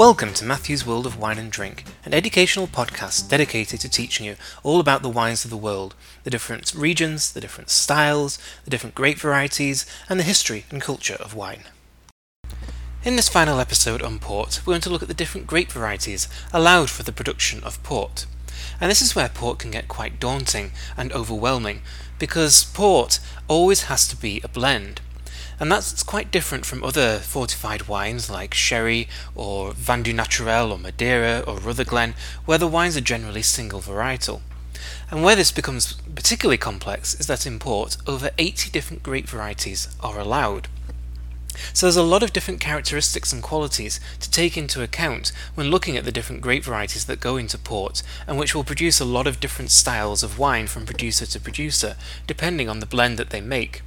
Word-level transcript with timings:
Welcome 0.00 0.32
to 0.32 0.46
Matthew's 0.46 0.86
World 0.86 1.04
of 1.04 1.18
Wine 1.18 1.36
and 1.36 1.52
Drink, 1.52 1.84
an 2.06 2.14
educational 2.14 2.66
podcast 2.66 3.28
dedicated 3.28 3.80
to 3.80 3.88
teaching 3.90 4.24
you 4.24 4.36
all 4.62 4.80
about 4.80 5.02
the 5.02 5.10
wines 5.10 5.44
of 5.44 5.50
the 5.50 5.58
world, 5.58 5.94
the 6.24 6.30
different 6.30 6.72
regions, 6.74 7.30
the 7.30 7.40
different 7.42 7.68
styles, 7.68 8.38
the 8.64 8.70
different 8.70 8.94
grape 8.94 9.18
varieties, 9.18 9.84
and 10.08 10.18
the 10.18 10.24
history 10.24 10.64
and 10.70 10.80
culture 10.80 11.18
of 11.20 11.34
wine. 11.34 11.64
In 13.04 13.16
this 13.16 13.28
final 13.28 13.60
episode 13.60 14.00
on 14.00 14.18
port, 14.18 14.62
we're 14.64 14.72
going 14.72 14.80
to 14.80 14.88
look 14.88 15.02
at 15.02 15.08
the 15.08 15.12
different 15.12 15.46
grape 15.46 15.70
varieties 15.70 16.28
allowed 16.50 16.88
for 16.88 17.02
the 17.02 17.12
production 17.12 17.62
of 17.62 17.82
port. 17.82 18.24
And 18.80 18.90
this 18.90 19.02
is 19.02 19.14
where 19.14 19.28
port 19.28 19.58
can 19.58 19.70
get 19.70 19.86
quite 19.86 20.18
daunting 20.18 20.72
and 20.96 21.12
overwhelming, 21.12 21.82
because 22.18 22.64
port 22.64 23.20
always 23.48 23.82
has 23.82 24.08
to 24.08 24.16
be 24.16 24.40
a 24.42 24.48
blend 24.48 25.02
and 25.60 25.70
that's 25.70 26.02
quite 26.02 26.30
different 26.30 26.64
from 26.64 26.82
other 26.82 27.18
fortified 27.18 27.86
wines 27.86 28.30
like 28.30 28.54
sherry 28.54 29.08
or 29.34 29.72
Vin 29.72 30.02
Doux 30.02 30.14
Naturel 30.14 30.72
or 30.72 30.78
Madeira 30.78 31.44
or 31.46 31.58
Rutherglen, 31.58 32.14
where 32.46 32.56
the 32.56 32.66
wines 32.66 32.96
are 32.96 33.02
generally 33.02 33.42
single 33.42 33.80
varietal. 33.80 34.40
And 35.10 35.22
where 35.22 35.36
this 35.36 35.52
becomes 35.52 35.94
particularly 36.14 36.56
complex 36.56 37.14
is 37.20 37.26
that 37.26 37.46
in 37.46 37.58
port, 37.58 37.98
over 38.06 38.30
80 38.38 38.70
different 38.70 39.02
grape 39.02 39.28
varieties 39.28 39.94
are 40.00 40.18
allowed. 40.18 40.68
So 41.74 41.84
there's 41.84 41.96
a 41.96 42.02
lot 42.02 42.22
of 42.22 42.32
different 42.32 42.60
characteristics 42.60 43.30
and 43.30 43.42
qualities 43.42 44.00
to 44.20 44.30
take 44.30 44.56
into 44.56 44.82
account 44.82 45.30
when 45.54 45.70
looking 45.70 45.96
at 45.98 46.04
the 46.04 46.12
different 46.12 46.40
grape 46.40 46.64
varieties 46.64 47.04
that 47.04 47.20
go 47.20 47.36
into 47.36 47.58
port 47.58 48.02
and 48.26 48.38
which 48.38 48.54
will 48.54 48.64
produce 48.64 48.98
a 48.98 49.04
lot 49.04 49.26
of 49.26 49.40
different 49.40 49.70
styles 49.70 50.22
of 50.22 50.38
wine 50.38 50.68
from 50.68 50.86
producer 50.86 51.26
to 51.26 51.38
producer 51.40 51.96
depending 52.26 52.68
on 52.68 52.80
the 52.80 52.86
blend 52.86 53.18
that 53.18 53.28
they 53.28 53.42
make. 53.42 53.82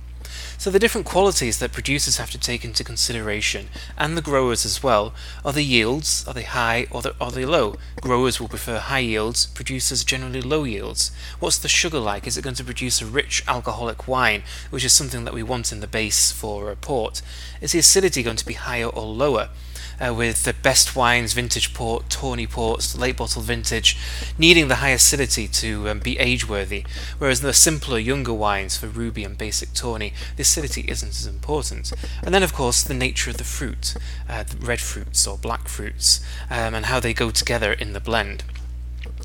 So 0.63 0.71
the 0.71 0.79
different 0.79 1.05
qualities 1.05 1.59
that 1.59 1.73
producers 1.73 2.15
have 2.15 2.31
to 2.31 2.37
take 2.37 2.63
into 2.63 2.85
consideration, 2.85 3.67
and 3.97 4.15
the 4.15 4.21
growers 4.21 4.65
as 4.65 4.81
well, 4.81 5.13
are 5.43 5.51
the 5.51 5.61
yields, 5.61 6.23
are 6.25 6.33
they 6.33 6.43
high 6.43 6.87
or 6.89 7.01
are 7.19 7.31
they 7.31 7.43
low? 7.43 7.75
Growers 7.99 8.39
will 8.39 8.47
prefer 8.47 8.79
high 8.79 8.99
yields, 8.99 9.47
producers 9.47 10.05
generally 10.05 10.39
low 10.39 10.63
yields. 10.63 11.11
What's 11.41 11.57
the 11.57 11.67
sugar 11.67 11.99
like? 11.99 12.25
Is 12.25 12.37
it 12.37 12.45
going 12.45 12.55
to 12.55 12.63
produce 12.63 13.01
a 13.01 13.05
rich 13.05 13.43
alcoholic 13.45 14.07
wine, 14.07 14.43
which 14.69 14.85
is 14.85 14.93
something 14.93 15.25
that 15.25 15.33
we 15.33 15.43
want 15.43 15.73
in 15.73 15.81
the 15.81 15.85
base 15.85 16.31
for 16.31 16.71
a 16.71 16.77
port? 16.77 17.21
Is 17.59 17.73
the 17.73 17.79
acidity 17.79 18.23
going 18.23 18.37
to 18.37 18.45
be 18.45 18.53
higher 18.53 18.87
or 18.87 19.03
lower? 19.03 19.49
Uh, 19.99 20.13
with 20.13 20.43
the 20.43 20.53
best 20.53 20.95
wines, 20.95 21.33
vintage 21.33 21.73
port, 21.73 22.09
tawny 22.09 22.47
ports, 22.47 22.97
late 22.97 23.17
bottle 23.17 23.41
vintage, 23.41 23.97
needing 24.37 24.67
the 24.67 24.75
high 24.75 24.89
acidity 24.89 25.47
to 25.47 25.89
um, 25.89 25.99
be 25.99 26.17
age 26.19 26.47
worthy, 26.47 26.85
whereas 27.17 27.41
the 27.41 27.53
simpler, 27.53 27.97
younger 27.97 28.33
wines 28.33 28.77
for 28.77 28.87
ruby 28.87 29.23
and 29.23 29.37
basic 29.37 29.73
tawny, 29.73 30.13
the 30.35 30.41
acidity 30.41 30.85
isn't 30.87 31.09
as 31.09 31.25
important. 31.25 31.91
And 32.21 32.33
then, 32.33 32.43
of 32.43 32.53
course, 32.53 32.83
the 32.83 32.93
nature 32.93 33.29
of 33.29 33.37
the 33.37 33.43
fruit, 33.43 33.95
uh, 34.29 34.43
the 34.43 34.57
red 34.57 34.81
fruits 34.81 35.27
or 35.27 35.37
black 35.37 35.67
fruits, 35.67 36.19
um, 36.49 36.73
and 36.73 36.87
how 36.87 36.99
they 36.99 37.13
go 37.13 37.31
together 37.31 37.73
in 37.73 37.93
the 37.93 37.99
blend. 37.99 38.43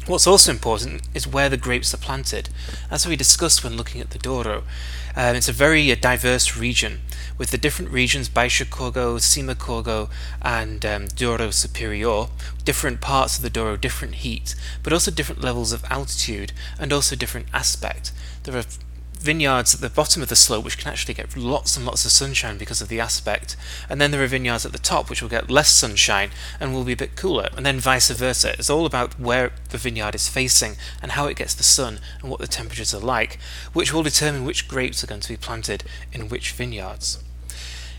What's 0.09 0.27
also 0.27 0.53
important 0.53 1.03
is 1.13 1.27
where 1.27 1.51
the 1.51 1.59
grapes 1.59 1.93
are 1.93 1.99
planted. 1.99 2.49
As 2.91 3.07
we 3.07 3.15
discussed 3.15 3.63
when 3.63 3.77
looking 3.77 4.01
at 4.01 4.09
the 4.09 4.19
Douro, 4.19 4.63
um, 5.15 5.37
it's 5.37 5.51
a 5.51 5.53
very 5.53 5.93
uh, 5.93 5.97
diverse 6.01 6.57
region, 6.57 7.01
with 7.37 7.51
the 7.51 7.59
different 7.59 7.91
regions, 7.91 8.31
Baixo 8.31 8.65
Corgo, 8.65 9.21
Cima 9.21 9.55
Corgo, 9.55 10.09
and 10.41 10.87
um, 10.87 11.09
Douro 11.09 11.51
Superior, 11.51 12.29
different 12.65 13.03
parts 13.03 13.37
of 13.37 13.43
the 13.43 13.51
Douro, 13.51 13.77
different 13.77 14.15
heat, 14.15 14.55
but 14.83 14.95
also 14.95 15.11
different 15.11 15.43
levels 15.43 15.73
of 15.73 15.85
altitude, 15.91 16.53
and 16.81 16.91
also 16.91 17.15
different 17.15 17.49
aspect. 17.53 18.11
There 18.45 18.57
are 18.57 18.65
vineyards 19.21 19.75
at 19.75 19.81
the 19.81 19.91
bottom 19.91 20.23
of 20.23 20.29
the 20.29 20.37
slope 20.37 20.65
which 20.65 20.79
can 20.79 20.91
actually 20.91 21.15
get 21.15 21.37
lots 21.37 21.77
and 21.77 21.85
lots 21.85 22.05
of 22.05 22.11
sunshine 22.11 22.59
because 22.59 22.81
of 22.81 22.89
the 22.89 23.01
aspect, 23.01 23.57
and 23.89 24.01
then 24.01 24.11
there 24.11 24.23
are 24.23 24.27
vineyards 24.27 24.65
at 24.65 24.73
the 24.73 24.79
top 24.79 25.11
which 25.11 25.23
will 25.23 25.29
get 25.29 25.51
less 25.51 25.71
sunshine 25.71 26.31
and 26.61 26.73
will 26.73 26.85
be 26.85 26.93
a 26.93 26.97
bit 26.97 27.17
cooler, 27.17 27.49
and 27.57 27.67
then 27.67 27.79
vice 27.79 28.11
versa. 28.11 28.53
It's 28.53 28.71
all 28.71 28.87
about 28.87 29.19
where 29.19 29.53
the 29.71 29.79
vineyard 29.79 30.15
is 30.15 30.29
facing 30.29 30.77
and 31.03 31.13
how 31.13 31.27
it 31.27 31.37
gets 31.37 31.55
the 31.55 31.63
sun 31.63 32.01
and 32.21 32.31
what 32.31 32.41
the 32.41 32.47
temperatures 32.47 32.95
are 32.95 33.01
like, 33.01 33.39
which 33.73 33.93
will 33.93 34.03
determine 34.03 34.45
which 34.45 34.69
grapes 34.69 35.03
are 35.03 35.09
going 35.09 35.21
to 35.21 35.29
be 35.29 35.37
planted 35.37 35.85
in 36.13 36.29
which 36.29 36.53
vineyards. 36.53 37.23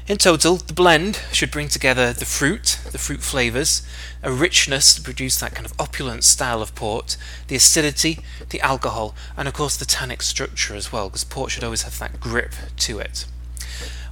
In 0.10 0.18
total, 0.18 0.56
the 0.56 0.74
blend 0.74 1.22
should 1.32 1.52
bring 1.52 1.68
together 1.68 2.14
the 2.14 2.26
fruit, 2.26 2.80
the 2.92 2.98
fruit 2.98 3.22
flavours, 3.22 3.84
a 4.24 4.32
richness 4.32 4.96
to 4.96 5.04
produce 5.04 5.40
that 5.40 5.54
kind 5.54 5.68
of 5.68 5.80
opulent 5.80 6.24
style 6.24 6.64
of 6.64 6.74
port, 6.74 7.16
the 7.48 7.56
acidity, 7.56 8.22
the 8.50 8.60
alcohol, 8.62 9.14
and 9.38 9.48
of 9.48 9.54
course 9.54 9.78
the 9.78 9.86
tannic 9.86 10.24
structure 10.24 10.74
as 10.74 10.92
well, 10.92 11.10
because 11.10 11.24
port 11.24 11.52
should 11.52 11.64
always 11.64 11.84
have 11.84 12.00
that 12.00 12.20
grip 12.20 12.54
to 12.78 12.98
it. 12.98 13.28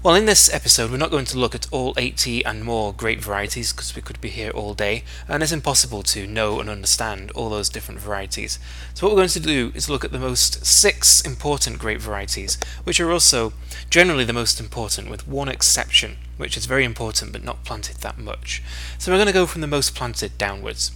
Well, 0.07 0.15
in 0.15 0.25
this 0.25 0.49
episode, 0.53 0.89
we're 0.89 0.95
not 0.95 1.11
going 1.11 1.25
to 1.25 1.37
look 1.37 1.53
at 1.53 1.67
all 1.69 1.93
80 1.97 2.45
and 2.45 2.63
more 2.63 2.93
grape 2.93 3.19
varieties 3.19 3.73
because 3.73 3.93
we 3.93 4.01
could 4.01 4.21
be 4.21 4.29
here 4.29 4.51
all 4.51 4.73
day, 4.73 5.03
and 5.27 5.43
it's 5.43 5.51
impossible 5.51 6.01
to 6.03 6.25
know 6.25 6.61
and 6.61 6.69
understand 6.69 7.29
all 7.31 7.49
those 7.49 7.67
different 7.67 7.99
varieties. 7.99 8.57
So, 8.93 9.05
what 9.05 9.11
we're 9.11 9.23
going 9.23 9.27
to 9.27 9.39
do 9.41 9.73
is 9.75 9.89
look 9.89 10.05
at 10.05 10.13
the 10.13 10.17
most 10.17 10.65
six 10.65 11.19
important 11.19 11.79
grape 11.79 11.99
varieties, 11.99 12.57
which 12.85 13.01
are 13.01 13.11
also 13.11 13.51
generally 13.89 14.23
the 14.23 14.31
most 14.31 14.61
important, 14.61 15.09
with 15.09 15.27
one 15.27 15.49
exception, 15.49 16.15
which 16.37 16.55
is 16.55 16.67
very 16.67 16.85
important 16.85 17.33
but 17.33 17.43
not 17.43 17.65
planted 17.65 17.97
that 17.97 18.17
much. 18.17 18.63
So, 18.97 19.11
we're 19.11 19.17
going 19.17 19.27
to 19.27 19.33
go 19.33 19.45
from 19.45 19.59
the 19.59 19.67
most 19.67 19.93
planted 19.93 20.37
downwards. 20.37 20.91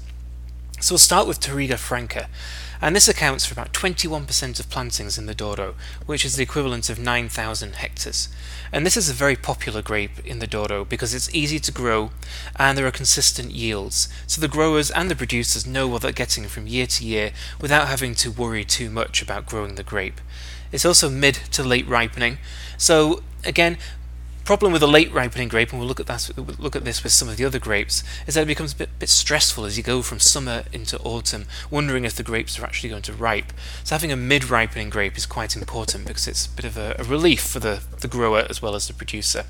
So, 0.81 0.93
we'll 0.93 0.99
start 0.99 1.27
with 1.27 1.39
Touriga 1.39 1.77
Franca 1.77 2.27
and 2.81 2.95
this 2.95 3.07
accounts 3.07 3.45
for 3.45 3.53
about 3.53 3.71
21% 3.71 4.59
of 4.59 4.69
plantings 4.71 5.15
in 5.15 5.27
the 5.27 5.35
Douro, 5.35 5.75
which 6.07 6.25
is 6.25 6.35
the 6.35 6.43
equivalent 6.43 6.89
of 6.89 6.97
9,000 6.97 7.75
hectares. 7.75 8.29
And 8.71 8.83
this 8.83 8.97
is 8.97 9.07
a 9.07 9.13
very 9.13 9.35
popular 9.35 9.83
grape 9.83 10.25
in 10.25 10.39
the 10.39 10.47
Douro 10.47 10.83
because 10.83 11.13
it's 11.13 11.33
easy 11.35 11.59
to 11.59 11.71
grow 11.71 12.09
and 12.55 12.75
there 12.75 12.87
are 12.87 12.91
consistent 12.91 13.51
yields, 13.51 14.09
so 14.25 14.41
the 14.41 14.47
growers 14.47 14.89
and 14.89 15.11
the 15.11 15.15
producers 15.15 15.67
know 15.67 15.87
what 15.87 16.01
they're 16.01 16.11
getting 16.11 16.45
from 16.45 16.65
year 16.65 16.87
to 16.87 17.05
year 17.05 17.31
without 17.61 17.87
having 17.87 18.15
to 18.15 18.31
worry 18.31 18.65
too 18.65 18.89
much 18.89 19.21
about 19.21 19.45
growing 19.45 19.75
the 19.75 19.83
grape. 19.83 20.19
It's 20.71 20.85
also 20.85 21.11
mid 21.11 21.35
to 21.51 21.63
late 21.63 21.87
ripening, 21.87 22.39
so 22.77 23.21
again, 23.45 23.77
problem 24.51 24.73
with 24.73 24.83
a 24.83 24.87
late 24.87 25.09
ripening 25.13 25.47
grape, 25.47 25.71
and 25.71 25.79
we'll 25.79 25.87
look 25.87 26.01
at 26.01 26.07
that 26.07 26.29
we'll 26.35 26.57
look 26.59 26.75
at 26.75 26.83
this 26.83 27.03
with 27.03 27.13
some 27.13 27.29
of 27.29 27.37
the 27.37 27.45
other 27.45 27.57
grapes, 27.57 28.03
is 28.27 28.35
that 28.35 28.41
it 28.41 28.47
becomes 28.47 28.73
a 28.73 28.75
bit, 28.75 28.89
bit 28.99 29.07
stressful 29.07 29.63
as 29.63 29.77
you 29.77 29.83
go 29.83 30.01
from 30.01 30.19
summer 30.19 30.65
into 30.73 30.99
autumn, 31.03 31.45
wondering 31.69 32.03
if 32.03 32.17
the 32.17 32.21
grapes 32.21 32.59
are 32.59 32.65
actually 32.65 32.89
going 32.89 33.01
to 33.01 33.13
ripe. 33.13 33.53
So 33.85 33.95
having 33.95 34.11
a 34.11 34.17
mid-ripening 34.17 34.89
grape 34.89 35.15
is 35.15 35.25
quite 35.25 35.55
important 35.55 36.05
because 36.05 36.27
it's 36.27 36.47
a 36.47 36.49
bit 36.49 36.65
of 36.65 36.77
a, 36.77 36.97
a 36.99 37.05
relief 37.05 37.41
for 37.41 37.59
the, 37.61 37.81
the 38.01 38.09
grower 38.09 38.45
as 38.49 38.61
well 38.61 38.75
as 38.75 38.89
the 38.89 38.93
producer. 38.93 39.45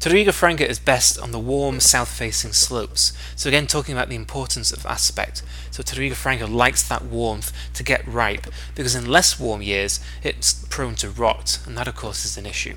Touriga 0.00 0.34
Franca 0.34 0.68
is 0.68 0.80
best 0.80 1.20
on 1.20 1.30
the 1.30 1.38
warm 1.38 1.78
south-facing 1.78 2.52
slopes. 2.52 3.12
So 3.36 3.48
again, 3.48 3.68
talking 3.68 3.94
about 3.94 4.08
the 4.08 4.16
importance 4.16 4.72
of 4.72 4.84
aspect. 4.86 5.44
So 5.70 5.84
Touriga 5.84 6.14
Franca 6.14 6.46
likes 6.46 6.82
that 6.88 7.04
warmth 7.04 7.52
to 7.74 7.84
get 7.84 8.04
ripe 8.08 8.48
because 8.74 8.96
in 8.96 9.06
less 9.06 9.38
warm 9.38 9.62
years, 9.62 10.00
it's 10.24 10.52
prone 10.68 10.96
to 10.96 11.10
rot, 11.10 11.60
and 11.64 11.78
that 11.78 11.86
of 11.86 11.94
course 11.94 12.24
is 12.24 12.36
an 12.36 12.44
issue. 12.44 12.74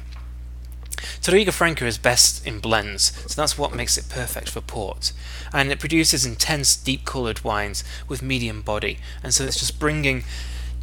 Touriga 1.22 1.52
Franca 1.52 1.86
is 1.86 1.98
best 1.98 2.46
in 2.46 2.60
blends, 2.60 3.12
so 3.32 3.40
that's 3.40 3.58
what 3.58 3.76
makes 3.76 3.98
it 3.98 4.10
perfect 4.10 4.50
for 4.50 4.62
port. 4.62 5.12
And 5.54 5.72
it 5.72 5.80
produces 5.80 6.26
intense, 6.26 6.76
deep 6.76 7.06
coloured 7.06 7.44
wines 7.44 7.84
with 8.08 8.22
medium 8.22 8.62
body, 8.62 9.00
and 9.24 9.34
so 9.34 9.44
it's 9.44 9.60
just 9.60 9.80
bringing 9.80 10.24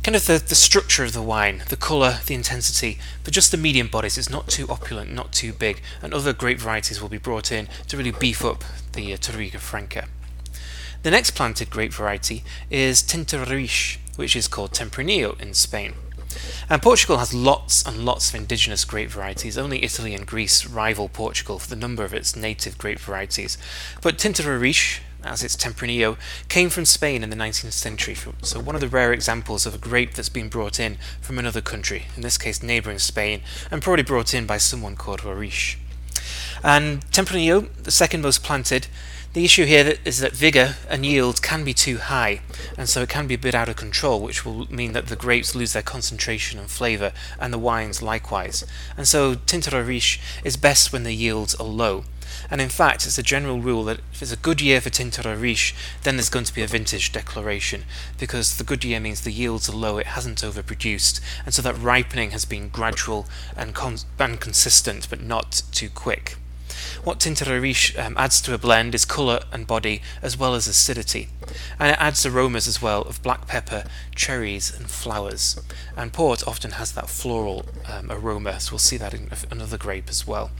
kind 0.02 0.14
of 0.14 0.26
the, 0.26 0.38
the 0.38 0.54
structure 0.54 1.02
of 1.02 1.12
the 1.12 1.22
wine, 1.22 1.64
the 1.68 1.76
colour, 1.76 2.20
the 2.26 2.34
intensity, 2.34 2.98
but 3.24 3.34
just 3.34 3.50
the 3.50 3.56
medium 3.56 3.88
bodies. 3.88 4.16
It's 4.16 4.30
not 4.30 4.48
too 4.48 4.66
opulent, 4.68 5.12
not 5.12 5.32
too 5.32 5.52
big, 5.52 5.80
and 6.00 6.14
other 6.14 6.32
grape 6.32 6.60
varieties 6.60 7.02
will 7.02 7.08
be 7.08 7.18
brought 7.18 7.50
in 7.50 7.68
to 7.88 7.96
really 7.96 8.12
beef 8.12 8.44
up 8.44 8.62
the 8.92 9.12
uh, 9.12 9.58
Franca. 9.58 10.06
The 11.02 11.10
next 11.10 11.32
planted 11.32 11.70
grape 11.70 11.92
variety 11.92 12.44
is 12.70 13.02
Tinta 13.02 13.44
Roriz, 13.44 13.98
which 14.16 14.36
is 14.36 14.48
called 14.48 14.72
Tempranillo 14.72 15.40
in 15.40 15.54
Spain. 15.54 15.94
And 16.68 16.82
Portugal 16.82 17.18
has 17.18 17.32
lots 17.32 17.86
and 17.86 18.04
lots 18.04 18.28
of 18.30 18.34
indigenous 18.34 18.84
grape 18.84 19.10
varieties. 19.10 19.56
Only 19.56 19.84
Italy 19.84 20.14
and 20.14 20.26
Greece 20.26 20.66
rival 20.66 21.08
Portugal 21.08 21.58
for 21.58 21.68
the 21.68 21.76
number 21.76 22.04
of 22.04 22.14
its 22.14 22.36
native 22.36 22.78
grape 22.78 22.98
varieties. 22.98 23.58
But 24.02 24.18
Tinta 24.18 24.42
Roriz, 24.42 25.00
as 25.24 25.42
its 25.42 25.56
Tempranillo, 25.56 26.16
came 26.48 26.70
from 26.70 26.84
Spain 26.84 27.22
in 27.22 27.30
the 27.30 27.36
19th 27.36 27.72
century, 27.72 28.16
so 28.42 28.60
one 28.60 28.74
of 28.74 28.80
the 28.80 28.88
rare 28.88 29.12
examples 29.12 29.66
of 29.66 29.74
a 29.74 29.78
grape 29.78 30.14
that's 30.14 30.28
been 30.28 30.48
brought 30.48 30.78
in 30.78 30.98
from 31.20 31.38
another 31.38 31.60
country, 31.60 32.06
in 32.16 32.22
this 32.22 32.38
case 32.38 32.62
neighbouring 32.62 32.98
Spain, 32.98 33.42
and 33.70 33.82
probably 33.82 34.04
brought 34.04 34.34
in 34.34 34.46
by 34.46 34.58
someone 34.58 34.96
called 34.96 35.20
Roriz. 35.20 35.76
And 36.62 37.04
Tempranillo, 37.10 37.68
the 37.82 37.90
second 37.90 38.22
most 38.22 38.42
planted, 38.42 38.88
the 39.32 39.44
issue 39.44 39.66
here 39.66 39.96
is 40.04 40.20
that 40.20 40.32
vigour 40.32 40.76
and 40.88 41.04
yield 41.04 41.42
can 41.42 41.62
be 41.62 41.74
too 41.74 41.98
high, 41.98 42.40
and 42.78 42.88
so 42.88 43.02
it 43.02 43.08
can 43.08 43.26
be 43.26 43.34
a 43.34 43.38
bit 43.38 43.54
out 43.54 43.68
of 43.68 43.76
control, 43.76 44.20
which 44.20 44.44
will 44.44 44.70
mean 44.72 44.92
that 44.92 45.08
the 45.08 45.16
grapes 45.16 45.54
lose 45.54 45.74
their 45.74 45.82
concentration 45.82 46.58
and 46.58 46.70
flavour, 46.70 47.12
and 47.38 47.52
the 47.52 47.58
wines 47.58 48.00
likewise. 48.00 48.64
And 48.96 49.06
so 49.06 49.34
Tinta 49.34 49.70
Roriz 49.70 50.18
is 50.42 50.56
best 50.56 50.92
when 50.92 51.02
the 51.02 51.12
yields 51.12 51.54
are 51.56 51.66
low. 51.66 52.04
And 52.50 52.60
in 52.60 52.68
fact, 52.68 53.06
it's 53.06 53.18
a 53.18 53.22
general 53.22 53.60
rule 53.60 53.84
that 53.84 54.00
if 54.12 54.22
it's 54.22 54.32
a 54.32 54.36
good 54.36 54.60
year 54.60 54.80
for 54.80 54.90
Tinta 54.90 55.22
Roriz, 55.22 55.74
then 56.02 56.16
there's 56.16 56.28
going 56.30 56.44
to 56.44 56.54
be 56.54 56.62
a 56.62 56.66
vintage 56.66 57.12
declaration, 57.12 57.84
because 58.18 58.56
the 58.56 58.64
good 58.64 58.84
year 58.84 59.00
means 59.00 59.20
the 59.20 59.32
yields 59.32 59.68
are 59.68 59.76
low, 59.76 59.98
it 59.98 60.06
hasn't 60.08 60.38
overproduced, 60.38 61.20
and 61.44 61.52
so 61.52 61.62
that 61.62 61.78
ripening 61.78 62.30
has 62.30 62.44
been 62.44 62.68
gradual 62.68 63.26
and, 63.56 63.76
and 64.18 64.40
consistent, 64.40 65.08
but 65.10 65.20
not 65.20 65.62
too 65.72 65.88
quick. 65.88 66.36
What 67.04 67.20
Tinta 67.20 67.44
Roriz 67.44 67.98
um, 67.98 68.16
adds 68.18 68.40
to 68.42 68.54
a 68.54 68.58
blend 68.58 68.94
is 68.94 69.04
colour 69.04 69.40
and 69.52 69.66
body 69.66 70.02
as 70.22 70.36
well 70.36 70.54
as 70.54 70.66
acidity. 70.66 71.28
And 71.78 71.90
it 71.92 72.00
adds 72.00 72.24
aromas 72.26 72.66
as 72.66 72.82
well 72.82 73.02
of 73.02 73.22
black 73.22 73.46
pepper, 73.46 73.84
cherries 74.14 74.74
and 74.76 74.90
flowers. 74.90 75.60
And 75.96 76.12
port 76.12 76.46
often 76.46 76.72
has 76.72 76.92
that 76.92 77.10
floral 77.10 77.66
um, 77.86 78.10
aroma, 78.10 78.60
so 78.60 78.72
we'll 78.72 78.78
see 78.78 78.96
that 78.96 79.14
in 79.14 79.30
another 79.50 79.78
grape 79.78 80.08
as 80.08 80.26
well. 80.26 80.50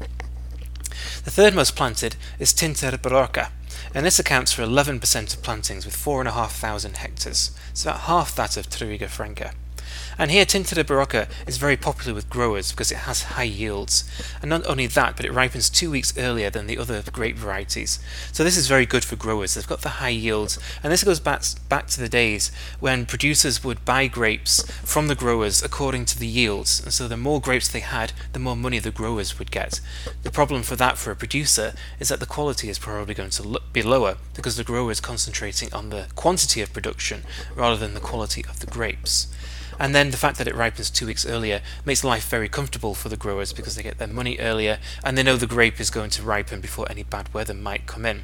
The 1.25 1.31
third 1.31 1.55
most 1.55 1.77
planted 1.77 2.17
is 2.39 2.53
Tinta 2.53 2.97
Barroca, 3.01 3.51
and 3.95 4.07
this 4.07 4.19
accounts 4.19 4.53
for 4.53 4.63
11% 4.63 5.35
of 5.35 5.43
plantings 5.43 5.85
with 5.85 5.97
4,500 5.97 6.97
hectares. 6.99 7.51
It's 7.71 7.83
about 7.83 8.01
half 8.01 8.35
that 8.37 8.57
of 8.57 8.71
Touriga 8.71 9.09
Franca. 9.09 9.53
And 10.19 10.31
here 10.31 10.45
Tinta 10.45 10.83
Barroca 10.85 11.29
is 11.47 11.59
very 11.59 11.77
popular 11.77 12.15
with 12.15 12.31
growers 12.31 12.71
because 12.73 12.91
it 12.91 12.99
has 12.99 13.23
high 13.23 13.43
yields. 13.43 14.05
And 14.41 14.49
not 14.49 14.67
only 14.67 14.87
that, 14.87 15.17
but 15.17 15.27
it 15.27 15.33
ripens 15.33 15.69
two 15.69 15.91
weeks 15.91 16.17
earlier 16.17 16.49
than 16.49 16.67
the 16.67 16.79
other 16.79 17.03
grape 17.13 17.37
varieties. 17.37 17.99
So 18.33 18.43
this 18.43 18.57
is 18.57 18.67
very 18.67 18.87
good 18.87 19.05
for 19.05 19.17
growers. 19.17 19.55
They've 19.55 19.67
got 19.67 19.83
the 19.83 20.01
high 20.01 20.09
yields. 20.09 20.59
And 20.83 20.93
this 20.93 21.05
goes 21.05 21.21
back, 21.21 21.43
back 21.69 21.89
to 21.89 22.01
the 22.01 22.09
days 22.09 22.51
when 22.81 23.07
producers 23.07 23.63
would 23.63 23.85
buy 23.85 24.07
grapes 24.07 24.63
from 24.83 25.09
the 25.09 25.15
growers 25.15 25.63
according 25.63 26.07
to 26.07 26.19
the 26.19 26.27
yields. 26.27 26.81
And 26.83 26.93
so 26.93 27.09
the 27.09 27.17
more 27.17 27.41
grapes 27.41 27.69
they 27.69 27.81
had, 27.81 28.13
the 28.33 28.39
more 28.39 28.57
money 28.57 28.79
the 28.79 28.91
growers 28.91 29.39
would 29.39 29.51
get. 29.51 29.81
The 30.23 30.31
problem 30.31 30.63
for 30.63 30.77
that 30.77 30.97
for 30.97 31.11
a 31.11 31.17
producer 31.17 31.75
is 32.01 32.09
that 32.09 32.21
the 32.21 32.27
quality 32.27 32.69
is 32.69 32.79
probably 32.79 33.15
going 33.15 33.31
to 33.31 33.61
be 33.73 33.83
lower 33.83 34.17
because 34.35 34.57
the 34.57 34.65
grower 34.65 34.91
is 34.91 35.01
concentrating 35.01 35.73
on 35.73 35.91
the 35.91 36.07
quantity 36.15 36.63
of 36.63 36.73
production 36.73 37.25
rather 37.55 37.77
than 37.77 37.95
the 37.95 38.01
quality 38.01 38.45
of 38.49 38.61
the 38.61 38.67
grapes. 38.67 39.29
And 39.79 39.95
then 39.95 40.11
the 40.11 40.17
fact 40.17 40.39
that 40.39 40.49
it 40.49 40.55
ripens 40.55 40.91
two 40.91 41.07
weeks 41.07 41.27
earlier 41.27 41.61
makes 41.85 42.05
life 42.05 42.29
very 42.29 42.49
comfortable 42.49 42.95
for 42.95 43.09
the 43.09 43.17
growers 43.17 43.53
because 43.53 43.77
they 43.77 43.83
get 43.83 43.99
their 43.99 44.09
money 44.09 44.39
earlier 44.39 44.79
and 45.05 45.17
they 45.17 45.23
know 45.23 45.37
the 45.37 45.47
grape 45.47 45.81
is 45.81 45.91
going 45.91 46.11
to 46.11 46.23
ripen 46.23 46.61
before 46.61 46.87
any 46.91 47.03
bad 47.03 47.33
weather 47.35 47.55
might 47.55 47.87
come 47.87 48.07
in. 48.07 48.23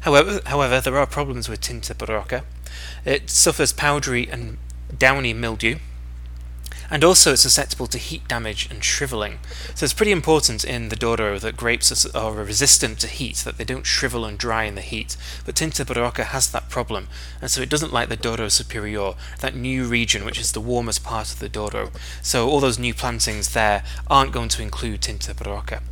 However, 0.00 0.40
however 0.46 0.80
there 0.80 0.96
are 0.96 1.06
problems 1.06 1.48
with 1.48 1.60
Tinta 1.60 1.94
Barroca. 1.94 2.44
It 3.04 3.28
suffers 3.30 3.72
powdery 3.72 4.28
and 4.28 4.58
downy 4.96 5.32
mildew, 5.34 5.78
and 6.90 7.04
also 7.04 7.32
it's 7.32 7.42
susceptible 7.42 7.86
to 7.86 7.98
heat 7.98 8.26
damage 8.28 8.68
and 8.70 8.82
shriveling. 8.82 9.38
So 9.74 9.84
it's 9.84 9.92
pretty 9.92 10.12
important 10.12 10.64
in 10.64 10.88
the 10.88 10.96
Douro 10.96 11.38
that 11.38 11.56
grapes 11.56 12.06
are, 12.14 12.32
resistant 12.32 12.98
to 13.00 13.06
heat, 13.06 13.36
that 13.38 13.58
they 13.58 13.64
don't 13.64 13.86
shrivel 13.86 14.24
and 14.24 14.38
dry 14.38 14.64
in 14.64 14.74
the 14.74 14.80
heat. 14.80 15.16
But 15.44 15.56
Tinta 15.56 15.84
Barroca 15.84 16.24
has 16.24 16.50
that 16.52 16.68
problem, 16.68 17.08
and 17.40 17.50
so 17.50 17.60
it 17.60 17.70
doesn't 17.70 17.92
like 17.92 18.08
the 18.08 18.16
Douro 18.16 18.48
Superior, 18.48 19.14
that 19.40 19.54
new 19.54 19.84
region 19.84 20.24
which 20.24 20.38
is 20.38 20.52
the 20.52 20.60
warmest 20.60 21.04
part 21.04 21.32
of 21.32 21.38
the 21.38 21.48
Douro. 21.48 21.90
So 22.22 22.48
all 22.48 22.60
those 22.60 22.78
new 22.78 22.94
plantings 22.94 23.52
there 23.52 23.82
aren't 24.08 24.32
going 24.32 24.48
to 24.50 24.62
include 24.62 25.02
Tinta 25.02 25.34
Barroca. 25.34 25.82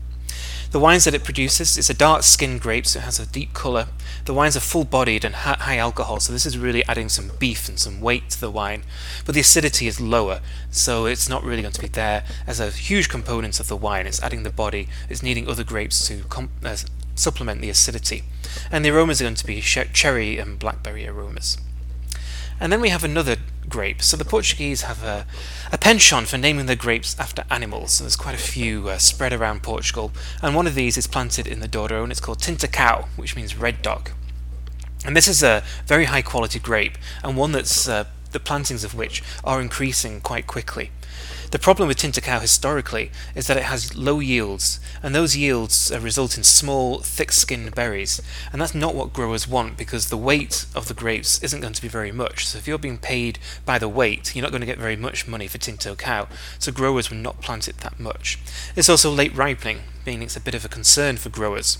The 0.70 0.80
wines 0.80 1.04
that 1.04 1.14
it 1.14 1.24
produces 1.24 1.78
is 1.78 1.88
a 1.88 1.94
dark 1.94 2.22
skinned 2.22 2.60
grape, 2.60 2.86
so 2.86 2.98
it 2.98 3.04
has 3.04 3.20
a 3.20 3.26
deep 3.26 3.54
colour. 3.54 3.86
The 4.24 4.34
wines 4.34 4.56
are 4.56 4.60
full 4.60 4.84
bodied 4.84 5.24
and 5.24 5.34
high 5.34 5.76
alcohol, 5.76 6.18
so 6.18 6.32
this 6.32 6.44
is 6.44 6.58
really 6.58 6.84
adding 6.86 7.08
some 7.08 7.30
beef 7.38 7.68
and 7.68 7.78
some 7.78 8.00
weight 8.00 8.30
to 8.30 8.40
the 8.40 8.50
wine. 8.50 8.82
But 9.24 9.34
the 9.34 9.40
acidity 9.40 9.86
is 9.86 10.00
lower, 10.00 10.40
so 10.70 11.06
it's 11.06 11.28
not 11.28 11.44
really 11.44 11.62
going 11.62 11.72
to 11.72 11.80
be 11.80 11.88
there 11.88 12.24
as 12.46 12.58
a 12.58 12.70
huge 12.70 13.08
component 13.08 13.60
of 13.60 13.68
the 13.68 13.76
wine. 13.76 14.06
It's 14.06 14.22
adding 14.22 14.42
the 14.42 14.50
body, 14.50 14.88
it's 15.08 15.22
needing 15.22 15.48
other 15.48 15.64
grapes 15.64 16.06
to 16.08 16.24
uh, 16.64 16.76
supplement 17.14 17.60
the 17.60 17.70
acidity. 17.70 18.24
And 18.70 18.84
the 18.84 18.90
aromas 18.90 19.20
are 19.20 19.24
going 19.24 19.36
to 19.36 19.46
be 19.46 19.60
cherry 19.60 20.38
and 20.38 20.58
blackberry 20.58 21.06
aromas. 21.06 21.58
And 22.58 22.72
then 22.72 22.80
we 22.80 22.88
have 22.88 23.04
another 23.04 23.36
grape. 23.68 24.02
So 24.02 24.16
the 24.16 24.24
Portuguese 24.24 24.82
have 24.82 25.02
a, 25.02 25.26
a 25.72 25.78
penchant 25.78 26.28
for 26.28 26.38
naming 26.38 26.66
their 26.66 26.76
grapes 26.76 27.18
after 27.18 27.44
animals. 27.50 27.92
So 27.92 28.04
there's 28.04 28.16
quite 28.16 28.34
a 28.34 28.38
few 28.38 28.88
uh, 28.88 28.98
spread 28.98 29.32
around 29.32 29.62
Portugal. 29.62 30.12
And 30.42 30.54
one 30.54 30.66
of 30.66 30.74
these 30.74 30.96
is 30.96 31.06
planted 31.06 31.46
in 31.46 31.60
the 31.60 31.68
Douro 31.68 32.02
and 32.02 32.12
it's 32.12 32.20
called 32.20 32.40
Tinto 32.40 32.66
Cão, 32.66 33.06
which 33.16 33.36
means 33.36 33.56
red 33.56 33.82
dog. 33.82 34.10
And 35.04 35.16
this 35.16 35.28
is 35.28 35.42
a 35.42 35.62
very 35.86 36.04
high 36.04 36.22
quality 36.22 36.58
grape 36.58 36.98
and 37.22 37.36
one 37.36 37.52
that's 37.52 37.88
uh, 37.88 38.04
the 38.32 38.40
plantings 38.40 38.84
of 38.84 38.94
which 38.94 39.22
are 39.44 39.60
increasing 39.60 40.20
quite 40.20 40.46
quickly. 40.46 40.90
The 41.52 41.60
problem 41.60 41.88
with 41.88 41.98
Tinta 41.98 42.20
historically 42.40 43.12
is 43.34 43.46
that 43.46 43.56
it 43.56 43.62
has 43.64 43.96
low 43.96 44.18
yields, 44.18 44.80
and 45.02 45.14
those 45.14 45.36
yields 45.36 45.92
result 45.96 46.36
in 46.36 46.42
small, 46.42 46.98
thick-skinned 46.98 47.74
berries, 47.74 48.20
and 48.52 48.60
that's 48.60 48.74
not 48.74 48.96
what 48.96 49.12
growers 49.12 49.46
want 49.46 49.76
because 49.76 50.08
the 50.08 50.16
weight 50.16 50.66
of 50.74 50.88
the 50.88 50.94
grapes 50.94 51.42
isn't 51.44 51.60
going 51.60 51.72
to 51.72 51.82
be 51.82 51.88
very 51.88 52.10
much. 52.10 52.46
So 52.46 52.58
if 52.58 52.66
you're 52.66 52.78
being 52.78 52.98
paid 52.98 53.38
by 53.64 53.78
the 53.78 53.88
weight, 53.88 54.34
you're 54.34 54.42
not 54.42 54.50
going 54.50 54.60
to 54.60 54.66
get 54.66 54.78
very 54.78 54.96
much 54.96 55.28
money 55.28 55.46
for 55.46 55.58
Tinto 55.58 55.94
Cão, 55.94 56.26
so 56.58 56.72
growers 56.72 57.10
will 57.10 57.18
not 57.18 57.40
plant 57.40 57.68
it 57.68 57.78
that 57.78 58.00
much. 58.00 58.38
It's 58.74 58.88
also 58.88 59.10
late 59.10 59.34
ripening, 59.34 59.82
meaning 60.04 60.22
it's 60.22 60.36
a 60.36 60.40
bit 60.40 60.54
of 60.54 60.64
a 60.64 60.68
concern 60.68 61.16
for 61.16 61.28
growers. 61.28 61.78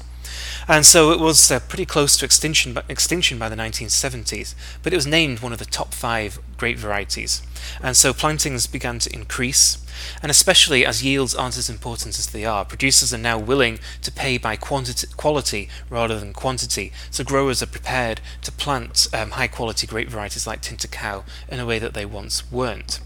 And 0.69 0.85
so 0.85 1.13
it 1.13 1.21
was 1.21 1.51
uh, 1.51 1.61
pretty 1.61 1.87
close 1.87 2.17
to 2.17 2.25
extinction, 2.25 2.77
extinction 2.89 3.39
by 3.39 3.49
the 3.49 3.57
1970s, 3.57 4.55
but 4.83 4.93
it 4.93 4.97
was 4.97 5.07
named 5.07 5.41
one 5.41 5.53
of 5.53 5.59
the 5.59 5.65
top 5.65 5.95
five 5.95 6.39
grape 6.57 6.79
varieties. 6.79 7.43
And 7.83 7.97
so 7.97 8.13
plantings 8.13 8.67
began 8.67 8.99
to 9.01 9.15
increase, 9.15 9.79
and 10.23 10.31
especially 10.31 10.85
as 10.85 11.05
yields 11.05 11.35
aren't 11.35 11.57
as 11.57 11.71
important 11.71 12.19
as 12.19 12.29
they 12.29 12.45
are, 12.45 12.65
producers 12.65 13.15
are 13.15 13.19
now 13.19 13.39
willing 13.39 13.79
to 14.03 14.11
pay 14.11 14.39
by 14.39 14.57
quantity, 14.57 15.07
quality 15.17 15.69
rather 15.89 16.19
than 16.19 16.33
quantity. 16.33 16.93
So 17.11 17.25
growers 17.25 17.63
are 17.63 17.67
prepared 17.67 18.21
to 18.43 18.53
plant 18.53 19.09
um, 19.13 19.33
high 19.33 19.49
quality 19.49 19.87
grape 19.87 20.09
varieties 20.09 20.47
like 20.47 20.61
Tinto 20.61 20.89
Cão 20.89 21.25
in 21.49 21.61
a 21.61 21.67
way 21.67 21.79
that 21.79 21.95
they 21.95 22.07
once 22.07 22.51
weren't. 22.51 23.01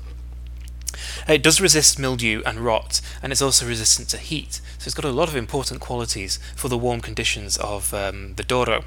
It 1.28 1.42
does 1.42 1.60
resist 1.60 1.98
mildew 1.98 2.42
and 2.44 2.60
rot, 2.60 3.00
and 3.22 3.32
it's 3.32 3.42
also 3.42 3.66
resistant 3.66 4.08
to 4.10 4.19
heat, 4.19 4.60
so 4.78 4.87
it's 4.87 4.94
got 4.94 5.04
a 5.04 5.10
lot 5.10 5.28
of 5.28 5.37
important 5.37 5.81
qualities 5.81 6.38
for 6.56 6.69
the 6.69 6.78
warm 6.78 7.00
conditions 7.00 7.56
of 7.58 7.92
um, 7.94 8.34
the 8.34 8.42
Douro. 8.42 8.84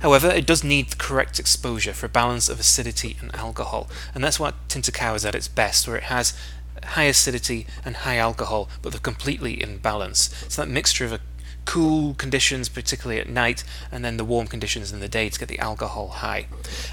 However, 0.00 0.30
it 0.30 0.46
does 0.46 0.64
need 0.64 0.90
the 0.90 0.96
correct 0.96 1.38
exposure 1.38 1.92
for 1.92 2.06
a 2.06 2.10
balance 2.10 2.48
of 2.48 2.58
acidity 2.58 3.16
and 3.20 3.34
alcohol, 3.34 3.88
and 4.14 4.24
that's 4.24 4.40
what 4.40 4.54
Tinta 4.68 5.14
is 5.14 5.24
at 5.24 5.34
its 5.34 5.48
best, 5.48 5.86
where 5.86 5.96
it 5.96 6.04
has 6.04 6.34
high 6.82 7.04
acidity 7.04 7.66
and 7.84 7.96
high 7.96 8.16
alcohol, 8.16 8.68
but 8.82 8.92
they're 8.92 9.00
completely 9.00 9.60
in 9.62 9.78
balance. 9.78 10.30
So 10.48 10.62
that 10.62 10.68
mixture 10.68 11.04
of 11.04 11.12
a 11.12 11.20
cool 11.66 12.14
conditions, 12.14 12.70
particularly 12.70 13.20
at 13.20 13.28
night, 13.28 13.62
and 13.92 14.02
then 14.02 14.16
the 14.16 14.24
warm 14.24 14.46
conditions 14.46 14.92
in 14.92 15.00
the 15.00 15.08
day 15.08 15.28
to 15.28 15.38
get 15.38 15.48
the 15.48 15.58
alcohol 15.58 16.08
high. 16.08 16.46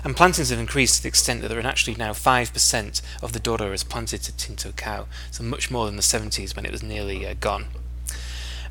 And 0.03 0.17
plantings 0.17 0.49
have 0.49 0.59
increased 0.59 0.97
to 0.97 1.03
the 1.03 1.07
extent 1.07 1.41
that 1.41 1.47
there 1.47 1.59
are 1.59 1.65
actually 1.65 1.95
now 1.95 2.11
5% 2.11 3.01
of 3.21 3.31
the 3.31 3.39
Douro 3.39 3.71
is 3.71 3.83
planted 3.83 4.23
to 4.23 4.35
Tinto 4.35 4.71
Cão, 4.71 5.05
so 5.31 5.43
much 5.43 5.71
more 5.71 5.85
than 5.85 5.95
the 5.95 6.01
70s 6.01 6.55
when 6.55 6.65
it 6.65 6.71
was 6.71 6.83
nearly 6.83 7.25
uh, 7.25 7.35
gone. 7.39 7.67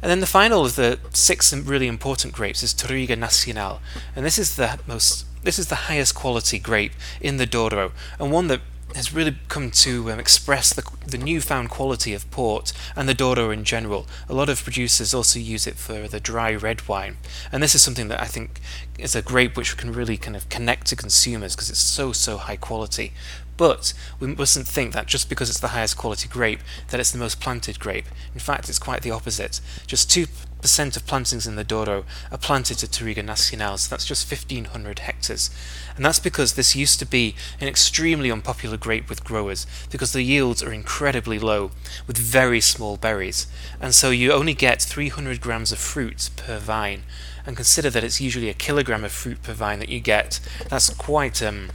And 0.02 0.10
then 0.10 0.20
the 0.20 0.26
final 0.26 0.64
of 0.64 0.74
the 0.74 0.98
six 1.12 1.54
really 1.54 1.86
important 1.86 2.34
grapes 2.34 2.64
is 2.64 2.74
Touriga 2.74 3.16
Nacional, 3.16 3.80
and 4.16 4.26
this 4.26 4.38
is 4.38 4.56
the 4.56 4.80
most 4.86 5.26
this 5.44 5.58
is 5.58 5.68
the 5.68 5.86
highest 5.86 6.14
quality 6.14 6.58
grape 6.58 6.92
in 7.20 7.36
the 7.36 7.46
Douro, 7.46 7.92
and 8.18 8.32
one 8.32 8.48
that 8.48 8.60
has 8.94 9.12
really 9.12 9.36
come 9.48 9.70
to 9.70 10.10
um, 10.10 10.18
express 10.18 10.72
the, 10.72 10.82
the 11.06 11.18
newfound 11.18 11.70
quality 11.70 12.12
of 12.14 12.30
port 12.30 12.72
and 12.94 13.08
the 13.08 13.14
Douro 13.14 13.50
in 13.50 13.64
general. 13.64 14.06
A 14.28 14.34
lot 14.34 14.48
of 14.48 14.62
producers 14.62 15.14
also 15.14 15.38
use 15.38 15.66
it 15.66 15.76
for 15.76 16.08
the 16.08 16.20
dry 16.20 16.54
red 16.54 16.86
wine, 16.88 17.16
and 17.50 17.62
this 17.62 17.74
is 17.74 17.82
something 17.82 18.08
that 18.08 18.20
I 18.20 18.26
think 18.26 18.60
is 18.98 19.14
a 19.14 19.22
grape 19.22 19.56
which 19.56 19.76
can 19.76 19.92
really 19.92 20.16
kind 20.16 20.36
of 20.36 20.48
connect 20.48 20.86
to 20.88 20.96
consumers 20.96 21.54
because 21.54 21.70
it's 21.70 21.78
so 21.78 22.12
so 22.12 22.36
high 22.36 22.56
quality. 22.56 23.12
But 23.56 23.92
we 24.18 24.28
mustn't 24.28 24.66
think 24.66 24.92
that 24.92 25.06
just 25.06 25.28
because 25.28 25.50
it's 25.50 25.60
the 25.60 25.68
highest 25.68 25.96
quality 25.96 26.28
grape 26.28 26.60
that 26.88 27.00
it's 27.00 27.12
the 27.12 27.18
most 27.18 27.40
planted 27.40 27.78
grape. 27.78 28.06
In 28.34 28.40
fact, 28.40 28.68
it's 28.68 28.78
quite 28.78 29.02
the 29.02 29.10
opposite. 29.10 29.60
Just 29.86 30.10
two 30.10 30.26
percent 30.62 30.96
of 30.96 31.06
plantings 31.06 31.46
in 31.46 31.56
the 31.56 31.64
Douro 31.64 32.04
are 32.30 32.38
planted 32.38 32.78
to 32.78 32.86
Touriga 32.86 33.22
Nacional, 33.22 33.76
so 33.76 33.90
that's 33.90 34.06
just 34.06 34.30
1,500 34.30 35.00
hectares. 35.00 35.50
And 35.96 36.04
that's 36.04 36.20
because 36.20 36.54
this 36.54 36.76
used 36.76 37.00
to 37.00 37.04
be 37.04 37.34
an 37.60 37.68
extremely 37.68 38.30
unpopular 38.30 38.76
grape 38.76 39.10
with 39.10 39.24
growers, 39.24 39.66
because 39.90 40.12
the 40.12 40.22
yields 40.22 40.62
are 40.62 40.72
incredibly 40.72 41.38
low, 41.38 41.72
with 42.06 42.16
very 42.16 42.60
small 42.60 42.96
berries. 42.96 43.48
And 43.80 43.94
so 43.94 44.10
you 44.10 44.32
only 44.32 44.54
get 44.54 44.80
300 44.80 45.40
grams 45.40 45.72
of 45.72 45.78
fruit 45.78 46.30
per 46.36 46.58
vine. 46.58 47.02
And 47.44 47.56
consider 47.56 47.90
that 47.90 48.04
it's 48.04 48.20
usually 48.20 48.48
a 48.48 48.54
kilogram 48.54 49.02
of 49.02 49.10
fruit 49.10 49.42
per 49.42 49.52
vine 49.52 49.80
that 49.80 49.88
you 49.88 49.98
get. 49.98 50.38
That's 50.68 50.90
quite 50.90 51.42
um, 51.42 51.70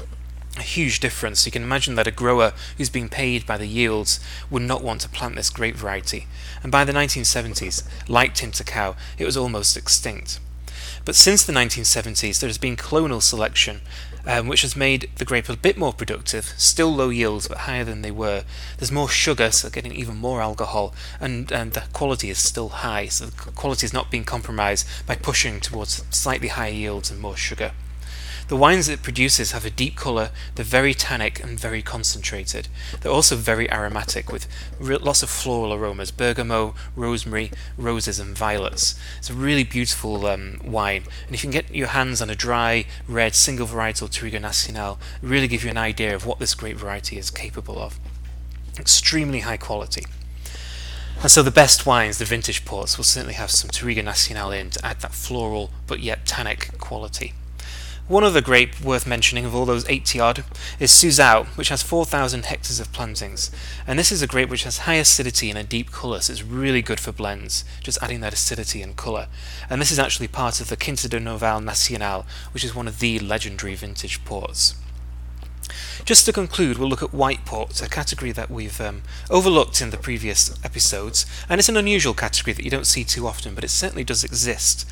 a 0.60 0.64
huge 0.64 1.00
difference. 1.00 1.46
You 1.46 1.52
can 1.52 1.64
imagine 1.64 1.96
that 1.96 2.08
a 2.08 2.12
grower 2.12 2.54
who's 2.78 2.90
being 2.90 3.10
paid 3.10 3.46
by 3.46 3.58
the 3.58 3.68
yields 3.68 4.20
would 4.50 4.62
not 4.62 4.84
want 4.84 5.02
to 5.02 5.10
plant 5.10 5.36
this 5.36 5.50
grape 5.50 5.76
variety. 5.76 6.28
And 6.64 6.72
by 6.72 6.84
the 6.84 6.94
1970s, 6.94 7.84
like 8.08 8.34
Tinto 8.34 8.64
Cão, 8.64 8.96
it 9.18 9.26
was 9.26 9.38
almost 9.38 9.78
extinct. 9.78 10.40
But 11.06 11.16
since 11.16 11.46
the 11.46 11.54
1970s, 11.54 12.40
there 12.40 12.50
has 12.50 12.58
been 12.58 12.76
clonal 12.76 13.22
selection, 13.22 13.82
um, 14.26 14.48
which 14.48 14.62
has 14.62 14.76
made 14.76 15.10
the 15.16 15.24
grape 15.24 15.48
a 15.48 15.56
bit 15.56 15.78
more 15.78 15.94
productive, 15.94 16.54
still 16.58 16.94
low 16.94 17.10
yields 17.10 17.48
but 17.48 17.60
higher 17.60 17.86
than 17.86 18.02
they 18.02 18.12
were. 18.12 18.44
There's 18.78 18.92
more 18.92 19.08
sugar, 19.08 19.52
so 19.52 19.70
getting 19.70 19.94
even 19.94 20.18
more 20.18 20.42
alcohol, 20.42 20.94
and, 21.22 21.50
and 21.52 21.72
the 21.72 21.86
quality 21.94 22.30
is 22.30 22.40
still 22.40 22.70
high, 22.70 23.08
so 23.08 23.28
the 23.28 23.52
quality 23.54 23.86
is 23.86 23.94
not 23.94 24.12
being 24.12 24.26
compromised 24.26 24.86
by 25.06 25.16
pushing 25.16 25.62
towards 25.62 26.04
slightly 26.10 26.50
higher 26.50 26.72
yields 26.74 27.10
and 27.10 27.22
more 27.22 27.38
sugar. 27.38 27.72
The 28.48 28.56
wines 28.56 28.88
it 28.88 29.04
produces 29.04 29.52
have 29.52 29.66
a 29.66 29.70
deep 29.70 29.98
colour, 29.98 30.30
they're 30.56 30.64
very 30.64 30.94
tannic 30.94 31.44
and 31.44 31.60
very 31.60 31.82
concentrated. 31.82 32.70
They're 33.02 33.12
also 33.12 33.36
very 33.36 33.70
aromatic 33.70 34.32
with 34.32 34.48
lots 34.80 35.22
of 35.22 35.30
floral 35.30 35.74
aromas 35.74 36.12
bergamot, 36.12 36.74
rosemary, 36.96 37.52
roses, 37.78 38.20
and 38.20 38.38
violets. 38.38 38.98
It's 39.18 39.30
a 39.30 39.34
really 39.34 39.66
beautiful 39.66 40.26
um, 40.28 40.62
wine, 40.64 41.04
and 41.26 41.36
if 41.36 41.44
you 41.44 41.50
can 41.50 41.60
get 41.60 41.76
your 41.76 41.90
hands 41.90 42.22
on 42.22 42.30
a 42.30 42.36
dry, 42.36 42.86
red, 43.06 43.36
single 43.36 43.68
varietal 43.68 44.08
Touriga 44.10 44.40
Nacional, 44.40 44.98
really 45.22 45.50
give 45.50 45.66
you 45.66 45.70
an 45.70 45.78
idea 45.78 46.16
of 46.16 46.26
what 46.26 46.40
this 46.40 46.56
great 46.56 46.78
variety 46.78 47.18
is 47.18 47.30
capable 47.30 47.78
of. 47.78 48.00
Extremely 48.80 49.42
high 49.42 49.58
quality. 49.58 50.06
And 51.22 51.30
so 51.30 51.44
the 51.44 51.52
best 51.52 51.86
wines, 51.86 52.18
the 52.18 52.24
vintage 52.24 52.64
ports, 52.64 52.96
will 52.96 53.04
certainly 53.04 53.34
have 53.34 53.52
some 53.52 53.72
Touriga 53.72 54.06
Nacional 54.06 54.52
in 54.52 54.70
to 54.70 54.86
add 54.86 55.02
that 55.02 55.14
floral 55.14 55.72
but 55.86 56.00
yet 56.00 56.26
tannic 56.26 56.78
quality. 56.78 57.34
One 58.08 58.24
other 58.24 58.40
grape 58.40 58.80
worth 58.80 59.06
mentioning 59.06 59.44
of 59.44 59.54
all 59.54 59.66
those 59.66 59.88
80 59.90 60.20
odd 60.22 60.44
is 60.80 60.92
Sousão, 60.92 61.46
which 61.58 61.68
has 61.68 61.84
4,000 61.84 62.46
hectares 62.46 62.80
of 62.80 62.94
plantings. 62.94 63.52
And 63.86 64.00
this 64.00 64.14
is 64.14 64.22
a 64.22 64.28
grape 64.28 64.48
which 64.48 64.64
has 64.64 64.80
high 64.80 64.94
acidity 64.94 65.50
and 65.50 65.60
a 65.60 65.64
deep 65.64 65.92
colour, 65.92 66.22
so 66.22 66.32
it's 66.32 66.42
really 66.42 66.82
good 66.82 67.02
for 67.02 67.12
blends, 67.12 67.66
just 67.84 68.02
adding 68.02 68.22
that 68.22 68.32
acidity 68.32 68.82
and 68.82 68.96
colour. 68.96 69.28
And 69.70 69.82
this 69.82 69.92
is 69.92 70.00
actually 70.00 70.30
part 70.30 70.62
of 70.62 70.70
the 70.70 70.78
Quinta 70.78 71.10
do 71.10 71.20
Noval 71.20 71.62
Nacional, 71.62 72.26
which 72.54 72.64
is 72.64 72.74
one 72.74 72.88
of 72.88 73.00
the 73.00 73.20
legendary 73.20 73.76
vintage 73.76 74.24
ports. 74.24 74.76
Just 76.06 76.26
to 76.28 76.32
conclude, 76.32 76.78
we'll 76.78 76.88
look 76.88 77.04
at 77.04 77.14
white 77.14 77.44
ports, 77.44 77.82
a 77.82 77.90
category 77.90 78.32
that 78.32 78.50
we've 78.50 78.80
um, 78.80 79.02
overlooked 79.30 79.82
in 79.82 79.90
the 79.90 79.98
previous 79.98 80.58
episodes, 80.64 81.26
and 81.50 81.60
it's 81.60 81.68
an 81.68 81.76
unusual 81.76 82.14
category 82.14 82.54
that 82.54 82.64
you 82.64 82.72
don't 82.72 82.88
see 82.88 83.04
too 83.04 83.28
often, 83.28 83.54
but 83.54 83.66
it 83.66 83.70
certainly 83.70 84.06
does 84.06 84.24
exist. 84.24 84.90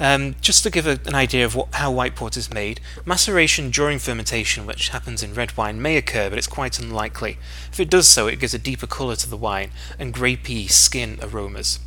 Um, 0.00 0.34
just 0.40 0.62
to 0.62 0.70
give 0.70 0.86
a, 0.86 0.98
an 1.04 1.14
idea 1.14 1.44
of 1.44 1.54
what, 1.54 1.74
how 1.74 1.92
white 1.92 2.16
port 2.16 2.38
is 2.38 2.52
made, 2.52 2.80
maceration 3.04 3.70
during 3.70 3.98
fermentation, 3.98 4.64
which 4.64 4.88
happens 4.88 5.22
in 5.22 5.34
red 5.34 5.54
wine, 5.58 5.82
may 5.82 5.98
occur, 5.98 6.30
but 6.30 6.38
it's 6.38 6.46
quite 6.46 6.78
unlikely. 6.78 7.36
If 7.70 7.78
it 7.78 7.90
does 7.90 8.08
so, 8.08 8.26
it 8.26 8.40
gives 8.40 8.54
a 8.54 8.58
deeper 8.58 8.86
colour 8.86 9.14
to 9.16 9.28
the 9.28 9.36
wine 9.36 9.70
and 9.98 10.14
grapey 10.14 10.70
skin 10.70 11.18
aromas. 11.22 11.80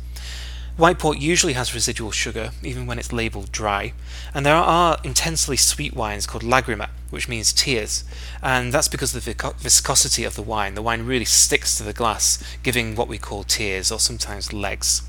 White 0.76 1.00
port 1.00 1.18
usually 1.18 1.54
has 1.54 1.74
residual 1.74 2.12
sugar, 2.12 2.50
even 2.62 2.86
when 2.86 3.00
it's 3.00 3.12
labelled 3.12 3.50
dry, 3.50 3.92
and 4.32 4.46
there 4.46 4.54
are 4.54 4.98
intensely 5.02 5.56
sweet 5.56 5.94
wines 5.94 6.26
called 6.26 6.44
lagrima, 6.44 6.90
which 7.10 7.28
means 7.28 7.52
tears, 7.52 8.04
and 8.42 8.72
that's 8.72 8.88
because 8.88 9.14
of 9.14 9.24
the 9.24 9.54
viscosity 9.58 10.22
of 10.22 10.36
the 10.36 10.42
wine. 10.42 10.74
The 10.74 10.82
wine 10.82 11.04
really 11.04 11.24
sticks 11.24 11.76
to 11.76 11.82
the 11.82 11.92
glass, 11.92 12.42
giving 12.62 12.94
what 12.94 13.08
we 13.08 13.18
call 13.18 13.42
tears, 13.42 13.90
or 13.90 13.98
sometimes 13.98 14.52
legs. 14.52 15.02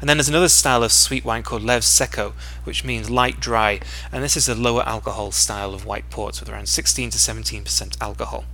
And 0.00 0.08
then 0.08 0.16
there's 0.16 0.28
another 0.28 0.48
style 0.48 0.82
of 0.82 0.92
sweet 0.92 1.24
wine 1.24 1.42
called 1.42 1.62
Leve 1.62 1.84
Seco, 1.84 2.34
which 2.64 2.84
means 2.84 3.10
light 3.10 3.40
dry, 3.40 3.80
and 4.12 4.22
this 4.22 4.36
is 4.36 4.48
a 4.48 4.54
lower 4.54 4.82
alcohol 4.82 5.32
style 5.32 5.74
of 5.74 5.84
white 5.84 6.10
port 6.10 6.40
with 6.40 6.48
around 6.48 6.68
16 6.68 7.10
to 7.10 7.18
17% 7.18 7.96
alcohol. 8.00 8.44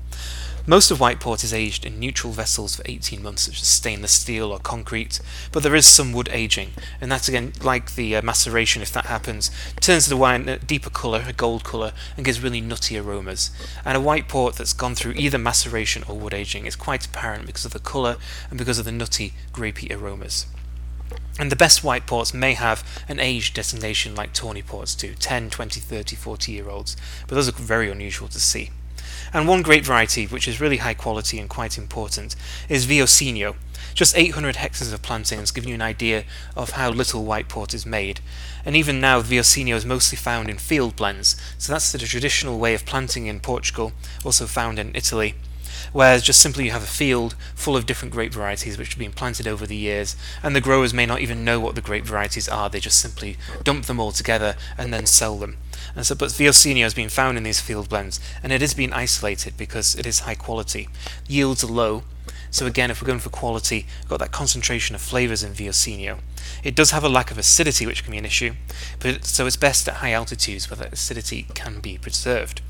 Most 0.69 0.91
of 0.91 0.99
white 0.99 1.21
port 1.21 1.45
is 1.45 1.55
aged 1.55 1.87
in 1.87 2.01
neutral 2.01 2.33
vessels 2.33 2.75
for 2.75 2.83
18 2.87 3.23
months, 3.23 3.43
such 3.43 3.61
as 3.63 3.69
stainless 3.69 4.11
steel 4.11 4.51
or 4.51 4.59
concrete, 4.59 5.21
but 5.53 5.63
there 5.63 5.77
is 5.77 5.87
some 5.87 6.13
wood 6.13 6.29
aging, 6.33 6.73
and 7.01 7.11
that's 7.11 7.29
again 7.29 7.53
like 7.63 7.95
the 7.95 8.17
uh, 8.17 8.23
maceration, 8.23 8.83
if 8.83 8.91
that 8.91 9.07
happens, 9.07 9.53
turns 9.81 10.07
the 10.07 10.17
wine 10.17 10.49
a 10.49 10.59
deeper 10.59 10.91
colour, 10.91 11.25
a 11.29 11.33
gold 11.33 11.63
colour, 11.63 11.93
and 12.17 12.27
gives 12.27 12.43
really 12.43 12.61
nutty 12.61 12.99
aromas. 12.99 13.53
And 13.85 13.97
a 13.97 14.01
white 14.01 14.27
port 14.27 14.57
that's 14.57 14.73
gone 14.73 14.97
through 14.97 15.13
either 15.13 15.39
maceration 15.39 16.03
or 16.09 16.19
wood 16.19 16.35
aging 16.35 16.67
is 16.67 16.75
quite 16.75 17.07
apparent 17.07 17.47
because 17.47 17.65
of 17.65 17.73
the 17.73 17.79
colour 17.79 18.17
and 18.51 18.59
because 18.59 18.81
of 18.81 18.87
the 18.87 18.91
nutty, 18.91 19.35
grapey 19.53 19.89
aromas. 19.97 20.47
And 21.39 21.53
the 21.53 21.57
best 21.57 21.85
white 21.85 22.07
ports 22.07 22.33
may 22.33 22.55
have 22.55 22.83
an 23.09 23.21
age 23.21 23.53
designation 23.53 24.15
like 24.15 24.33
tawny 24.33 24.63
ports 24.63 24.95
do 24.95 25.15
10, 25.15 25.51
20, 25.51 25.81
30, 25.81 26.17
40 26.17 26.53
year 26.53 26.71
olds, 26.71 26.97
but 27.29 27.35
those 27.35 27.49
are 27.49 27.53
very 27.53 27.91
unusual 27.91 28.29
to 28.29 28.41
see. 28.41 28.71
And 29.33 29.47
one 29.47 29.63
great 29.63 29.85
variety, 29.85 30.27
which 30.27 30.49
is 30.49 30.61
really 30.61 30.79
high 30.79 30.95
quality 30.95 31.39
and 31.39 31.49
quite 31.49 31.77
important, 31.77 32.37
is 32.69 32.87
Viosinho. 32.87 33.57
Just 33.93 34.17
800 34.17 34.57
hectares 34.57 34.93
of 34.93 35.03
plantings, 35.03 35.51
giving 35.51 35.69
you 35.71 35.75
an 35.75 35.83
idea 35.83 36.25
of 36.55 36.71
how 36.71 36.91
little 36.91 37.25
white 37.25 37.49
port 37.49 37.75
is 37.75 37.87
made. 37.87 38.21
And 38.65 38.77
even 38.77 39.01
now, 39.01 39.21
Viosinho 39.21 39.75
is 39.75 39.85
mostly 39.85 40.17
found 40.17 40.49
in 40.49 40.59
field 40.59 40.97
blends, 40.97 41.37
so 41.59 41.73
that's 41.73 41.93
the 41.93 41.99
traditional 41.99 42.59
way 42.59 42.75
of 42.75 42.87
planting 42.87 43.27
in 43.27 43.41
Portugal, 43.41 43.93
also 44.25 44.47
found 44.47 44.79
in 44.79 44.95
Italy 44.95 45.35
whereas 45.93 46.23
just 46.23 46.41
simply 46.41 46.65
you 46.65 46.71
have 46.71 46.83
a 46.83 46.87
field 46.87 47.35
full 47.55 47.77
of 47.77 47.87
different 47.87 48.13
grape 48.13 48.33
varieties 48.33 48.79
which 48.79 48.91
have 48.91 48.99
been 48.99 49.13
planted 49.13 49.47
over 49.47 49.67
the 49.67 49.77
years, 49.77 50.17
and 50.43 50.55
the 50.55 50.61
growers 50.61 50.95
may 50.95 51.07
not 51.07 51.21
even 51.21 51.45
know 51.45 51.61
what 51.61 51.75
the 51.75 51.81
grape 51.81 52.05
varieties 52.05 52.49
are, 52.49 52.69
they 52.69 52.81
just 52.81 53.01
simply 53.01 53.37
dump 53.65 53.87
them 53.87 54.01
all 54.01 54.13
together 54.13 54.57
and 54.79 54.93
then 54.93 55.07
sell 55.07 55.37
them. 55.37 55.57
And 55.95 56.07
so, 56.07 56.15
but 56.15 56.31
Viosinho 56.31 56.83
has 56.83 56.95
been 56.95 57.09
found 57.09 57.37
in 57.39 57.45
these 57.45 57.61
field 57.61 57.89
blends, 57.89 58.21
and 58.43 58.53
it 58.53 58.61
has 58.61 58.75
been 58.75 58.93
isolated 58.93 59.57
because 59.57 59.95
it 59.95 60.07
is 60.07 60.21
high 60.21 60.35
quality. 60.35 60.89
Yields 61.29 61.65
are 61.65 61.69
low, 61.69 62.05
so 62.57 62.65
again, 62.65 62.91
if 62.91 63.03
we're 63.03 63.07
going 63.07 63.19
for 63.19 63.29
quality, 63.29 63.85
we've 64.01 64.09
got 64.09 64.19
that 64.21 64.33
concentration 64.33 64.95
of 64.95 65.03
flavours 65.03 65.43
in 65.43 65.53
Viosinho. 65.53 66.21
It 66.65 66.75
does 66.75 66.91
have 66.91 67.05
a 67.05 67.09
lack 67.11 67.31
of 67.31 67.37
acidity, 67.37 67.85
which 67.85 68.03
can 68.03 68.13
be 68.13 68.17
an 68.17 68.25
issue, 68.25 68.55
but 68.99 69.27
so 69.27 69.45
it's 69.45 69.59
best 69.59 69.87
at 69.89 69.97
high 69.97 70.13
altitudes 70.13 70.71
where 70.71 70.79
that 70.79 70.95
acidity 70.95 71.49
can 71.53 71.81
be 71.81 71.99
preserved. 71.99 72.63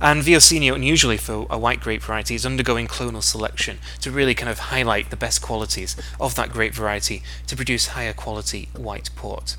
And 0.00 0.24
Viosinho, 0.24 0.74
unusually 0.74 1.18
for 1.18 1.46
a 1.48 1.56
white 1.56 1.78
grape 1.78 2.02
variety, 2.02 2.34
is 2.34 2.44
undergoing 2.44 2.88
clonal 2.88 3.22
selection 3.22 3.78
to 4.00 4.10
really 4.10 4.34
kind 4.34 4.50
of 4.50 4.58
highlight 4.58 5.10
the 5.10 5.16
best 5.16 5.40
qualities 5.40 5.94
of 6.20 6.34
that 6.34 6.50
grape 6.50 6.74
variety 6.74 7.22
to 7.46 7.54
produce 7.54 7.88
higher 7.88 8.12
quality 8.12 8.68
white 8.76 9.10
port. 9.14 9.56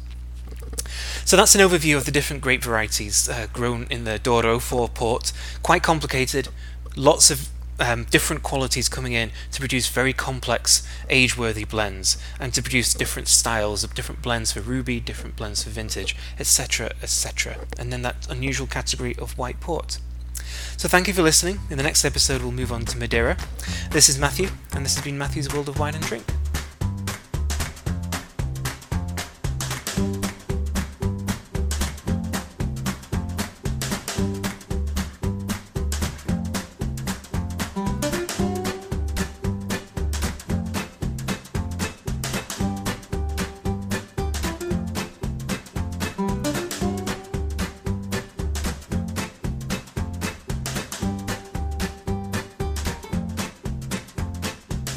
So 1.24 1.38
that's 1.38 1.56
an 1.56 1.62
overview 1.62 1.96
of 1.96 2.04
the 2.04 2.12
different 2.12 2.42
grape 2.42 2.64
varieties 2.64 3.30
uh, 3.30 3.48
grown 3.54 3.88
in 3.90 4.04
the 4.04 4.20
Douro 4.20 4.60
4 4.60 4.90
port. 4.90 5.32
Quite 5.64 5.84
complicated, 5.84 6.50
lots 6.98 7.32
of 7.32 7.50
um, 7.80 8.06
different 8.06 8.44
qualities 8.44 8.90
coming 8.90 9.14
in 9.14 9.32
to 9.52 9.60
produce 9.60 9.88
very 9.88 10.14
complex 10.14 10.88
age-worthy 11.10 11.66
blends 11.66 12.18
and 12.40 12.54
to 12.54 12.62
produce 12.62 12.94
different 12.94 13.28
styles 13.28 13.84
of 13.84 13.94
different 13.94 14.22
blends 14.22 14.52
for 14.52 14.62
ruby, 14.62 15.00
different 15.00 15.36
blends 15.36 15.64
for 15.64 15.70
vintage, 15.70 16.16
etc, 16.40 16.92
etc. 17.02 17.58
And 17.78 17.92
then 17.92 18.02
that 18.04 18.28
unusual 18.30 18.68
category 18.68 19.16
of 19.18 19.38
white 19.38 19.60
port. 19.60 20.00
So 20.78 20.88
thank 20.88 21.08
you 21.08 21.14
for 21.14 21.22
listening. 21.22 21.60
In 21.70 21.78
the 21.78 21.84
next 21.84 22.06
episode 22.06 22.42
we'll 22.42 22.52
move 22.52 22.72
on 22.72 22.86
to 22.86 22.98
Madeira. 22.98 23.38
This 23.92 24.10
is 24.10 24.18
Matthew, 24.18 24.50
and 24.74 24.86
this 24.86 24.96
has 24.96 25.04
been 25.04 25.18
Matthew's 25.18 25.54
World 25.54 25.70
of 25.70 25.80
Wine 25.80 25.96
and 25.96 26.04
Drink. 26.04 26.39